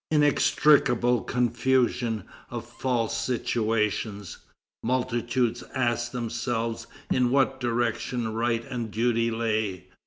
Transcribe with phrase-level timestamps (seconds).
[0.09, 4.39] Inextricable confusion of false situations!
[4.81, 9.89] Multitudes asked themselves in what direction right and duty lay.